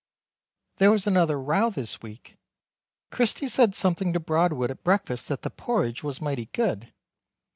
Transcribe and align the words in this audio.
There 0.77 0.89
was 0.89 1.05
another 1.05 1.39
row 1.39 1.69
this 1.69 2.01
week; 2.01 2.39
Christy 3.11 3.47
said 3.47 3.75
something 3.75 4.13
to 4.13 4.19
Broadwood 4.19 4.71
at 4.71 4.83
breakfast 4.83 5.27
that 5.29 5.43
the 5.43 5.51
poridge 5.51 6.01
was 6.01 6.19
mighty 6.19 6.47
good. 6.53 6.91